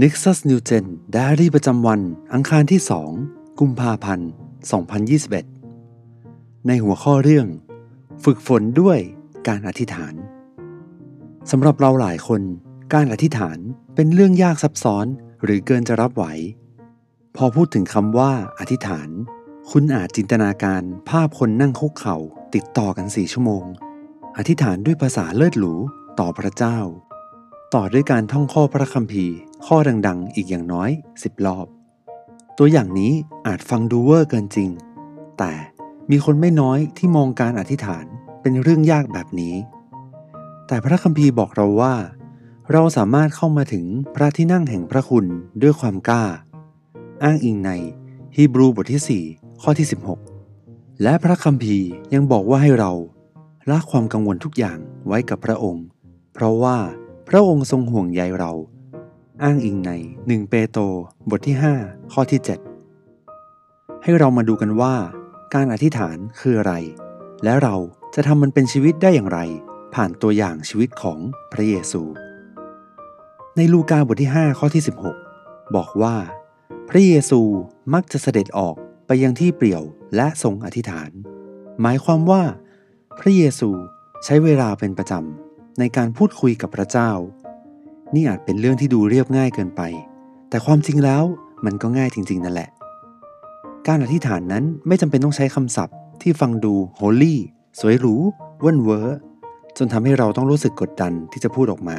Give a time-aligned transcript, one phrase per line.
[0.00, 2.00] Nexus New Gen ไดอารี่ประจำวัน
[2.34, 2.80] อังคารที่
[3.20, 4.30] 2 กุมภาพันธ์
[5.88, 7.46] 2021 ในหัวข้อเรื่อง
[8.24, 8.98] ฝึกฝนด้วย
[9.48, 10.14] การอธิษฐาน
[11.50, 12.42] สำหรับเราหลายคน
[12.94, 13.58] การอธิษฐาน
[13.94, 15.06] เป็นเรื่องยากซับซ้อน
[15.44, 16.24] หรือเกินจะรับไหว
[17.36, 19.08] พอพูดถึงคำว่าอธิษฐาน
[19.70, 22.16] คุณอาจจินตนาการภาพคนนั่งคุกเข่า
[22.54, 23.64] ติดต่อกันสี่ชั่วโมง
[24.36, 25.74] อธิษฐานด้วยภาษาเลิศหรู
[26.20, 26.78] ต่อพระเจ้า
[27.74, 29.76] ต่อด้วยการท่องข้อพระคัมภีร์ ข้อ
[30.06, 30.90] ดังๆ อีกอย่างน้อย
[31.22, 31.66] สิบรอบ
[32.58, 33.12] ตัวอย่างนี้
[33.46, 34.70] อาจฟังดูเวอร์เกินจริง
[35.38, 35.52] แต่
[36.10, 38.04] มีคนไม่น้อยที่มองการอธิษฐาน
[38.40, 39.54] เป็นเรื่องยากแบบนี้
[40.66, 41.94] แต่พระคัมภีร์บอกเราว่า
[42.72, 43.84] เราสามารถเข้ามาถึง
[44.14, 45.26] พระที่นั่งแห่งพระคุณ
[45.62, 46.24] ด้วยความกล้า
[47.22, 47.70] อ้างอิงใน
[48.36, 49.86] ฮีบรูบทที่ 4 ข้อที่
[50.44, 52.92] 16 และพระคัมภีร์ยังบอกว่าให้เรา
[53.70, 55.84] ละความกังวลทุกอย่างไว้กับพระองค์
[56.34, 56.76] เพราะว่า
[57.28, 58.52] พระองค์ทรงห่วงใยเรา
[59.40, 60.82] อ้างอิงใน 1 เปโตร
[61.30, 62.40] บทที่ 5 ข้อที่
[63.20, 64.94] 7 ให้เรามาดูกันว่า
[65.54, 66.74] การอธิษฐานคืออะไร
[67.44, 67.76] และเรา
[68.14, 69.40] จะทำมันเป็นชีวิตได้อย่างไร
[69.94, 71.18] ผ่านตัวอย่างชีวิตของ
[71.52, 72.02] พระเยซู
[73.56, 74.82] ในลูกาบทที่ 5 ข้อที่
[75.28, 76.16] 16 บอกว่า
[76.88, 77.40] พระเยซู
[77.94, 79.82] มักจะเสด็จออกไปยังที่เปลี่ยว
[80.16, 81.10] และทรงอธิษฐาน
[81.80, 82.42] หมายความว่า
[83.18, 83.70] พระเยซู
[84.24, 87.12] ใช้เวลาเป็นประจำในการพูดคุยกับพระเจ้า
[88.14, 89.82] นี่อาจเป็นเรื่องที่ดูเรียบง่ายเกินไป
[90.48, 91.22] แต่ความจริงแล้ว
[91.64, 92.68] มันก็ง่ายจริง ๆ นั่นแหละ
[93.86, 97.40] การอธิษฐานนั้นไม่จำเป็นต้องใช้คำศัพท์ ที่ฟังดู holy
[97.80, 98.14] สวยหรู
[98.60, 99.18] เว่นเวอร์
[99.78, 101.98] จนทำให้เราต้องรู้สึกกดดันที่จะพูดออกมา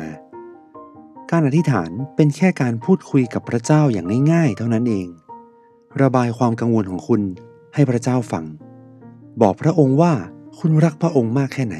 [1.31, 5.07] การอธิษฐานเป็นแค่การพูดคุยกับพระเจ้าอย่างง่ายๆ เท่านั้นเอง
[6.01, 7.21] ระบายความกังวลของคุณ
[7.73, 8.45] ให้พระเจ้าฟัง
[9.41, 10.13] บอกพระองค์ว่า
[10.59, 11.77] คุณรักพระองค์มากแค่ไหน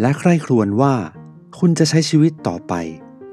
[0.00, 0.94] และใคร่ครวญว่า
[1.58, 2.74] คุณจะใช้ชีวิตต่อไป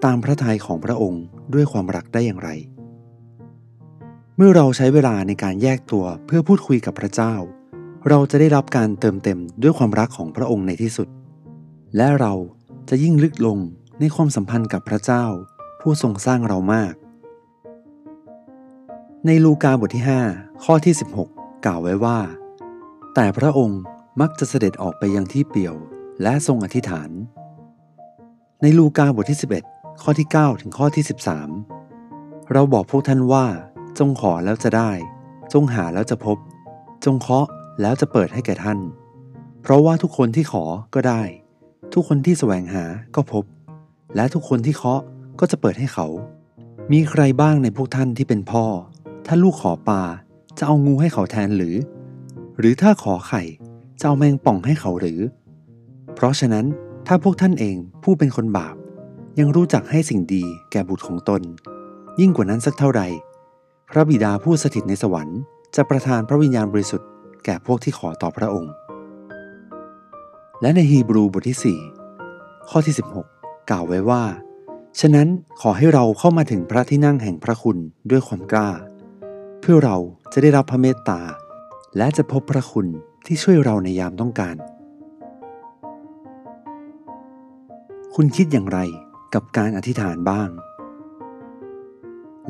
[0.05, 2.49] ตามพระทัยของพระองค์ด้วยความรักได้อย่างไร
[4.35, 7.33] เมื่อเราใช้เวลาในการแยกตัวเพื่อพูดคุยกับพระเจ้า
[8.09, 11.07] เราจะได้รับการเติมเต็มด้วยความรักของพระองค์ในที่สุด
[11.97, 12.33] และเรา
[12.89, 13.57] จะยิ่งลึกลง
[13.99, 15.25] ในความสัมพันธ์กับพระเจ้า
[15.81, 16.93] ผู้ทรงสร้างเรามาก
[19.25, 20.03] ในลูกาบทที่
[20.33, 20.93] 5 ข้อที่
[21.29, 22.19] 16 กล่าวไว้ว่า
[23.15, 23.81] แต่พระองค์
[24.21, 25.75] มักจะเสด็จออกไปยังที่เปี่ยว
[26.21, 27.09] และทรงอธิษฐาน
[28.61, 31.03] ในลูกาบทที่ 11 ข้อที่ 9 ถึงข้อที่
[31.77, 33.45] 13 เราบอกพวกท่านว่า
[33.99, 34.91] จงขอแล้วจะได้
[35.53, 36.37] จงหาแล้วจะพบ
[37.05, 37.45] จงเคาะ
[37.81, 38.79] แล้วจะเปิดให้แก่ท่าน
[39.61, 40.63] เพราะว่าทุกคนที่ขอ
[40.93, 41.21] ก็ได้
[41.93, 42.83] ทุกคนที่แสวงหา
[43.15, 43.43] ก็พบ
[44.15, 45.01] และทุกคนที่เคาะ
[45.39, 46.07] ก็จะเปิดให้เขา
[46.91, 48.65] มีใครบ้างในพวกท่านที่เป็นพ่อ
[49.25, 50.01] ถ้าลูกขอปลา
[50.57, 51.75] จะเอางูให้เขาแทนหรือ
[52.59, 53.43] หรือถ้าขอไข่
[53.99, 55.19] จะเอาแมงป่องให้เขาหรือ
[56.15, 56.65] เพราะฉะนั้น
[57.07, 58.75] ถ้าพวกท่านเองผู้เป็นคนบาป
[59.39, 61.41] ยังรู้จักให้สิ่งดีแก่บุตรของตน
[62.19, 63.03] ยิ่งกว่านั้นสักเท่าใด
[63.89, 65.39] พระบิดาผู้สถิตในสวรรค์
[65.75, 67.09] จะประทานพระวิญญาณบริสุทธิ์
[67.45, 68.73] แก่พวกที่ขอต่อพระองค์
[70.61, 71.77] และในฮีบรูบทที่
[72.21, 72.95] 4 ข้อที่
[73.31, 74.23] 16 กล่าวไว้ว่า
[74.99, 75.27] ฉะนั้น
[75.61, 77.77] ขอให้เราเข้ามาถึงพระที่นั่งแห่งพระคุณ
[78.09, 78.69] ด้วยความกล้า
[79.61, 79.97] เพื่อเรา
[80.33, 81.21] จะได้รับพระเมตตา
[81.97, 82.87] และจะพบพระคุณ
[83.25, 84.55] ที่ช่วยเราในยามต้องการ
[88.15, 88.79] คุณคิดอย่างไร
[89.33, 90.49] กับการอธิษฐานบ้าง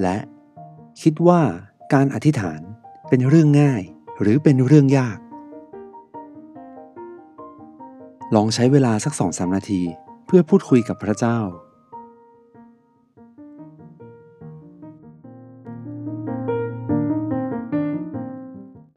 [0.02, 0.18] และ
[1.02, 1.42] คิดว่า
[1.94, 2.62] การอธิษฐาน
[3.10, 3.84] เป็นเรื่องง่าย
[4.22, 5.20] หรือเป็นเรื่องยาก
[8.36, 9.82] ลองใช้เวลาสักสองสามนาที
[10.26, 11.40] เพื่อพูดคุยกับพระเจ้า